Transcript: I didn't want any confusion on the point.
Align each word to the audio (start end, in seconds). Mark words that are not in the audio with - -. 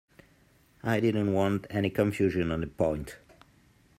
I 0.81 0.99
didn't 0.99 1.31
want 1.31 1.67
any 1.69 1.91
confusion 1.91 2.51
on 2.51 2.61
the 2.61 2.65
point. 2.65 3.19